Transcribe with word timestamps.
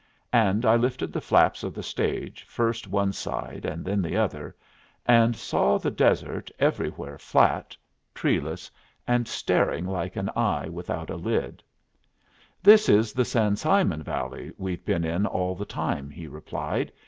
And 0.33 0.65
I 0.65 0.75
lifted 0.77 1.13
the 1.13 1.21
flaps 1.21 1.63
of 1.63 1.75
the 1.75 1.83
stage, 1.83 2.43
first 2.49 2.87
one 2.87 3.13
side 3.13 3.65
and 3.65 3.85
then 3.85 4.01
the 4.01 4.17
other, 4.17 4.55
and 5.05 5.35
saw 5.35 5.77
the 5.77 5.91
desert 5.91 6.49
everywhere 6.57 7.19
flat, 7.19 7.77
treeless, 8.15 8.71
and 9.07 9.27
staring 9.27 9.85
like 9.85 10.15
an 10.15 10.31
eye 10.35 10.69
without 10.69 11.11
a 11.11 11.15
lid. 11.17 11.61
"This 12.63 12.89
is 12.89 13.13
the 13.13 13.25
San 13.25 13.55
Simon 13.55 14.01
Valley 14.01 14.51
we've 14.57 14.83
been 14.85 15.03
in 15.05 15.27
all 15.27 15.53
the 15.53 15.65
time," 15.65 16.09
he 16.09 16.25
replied. 16.25 16.91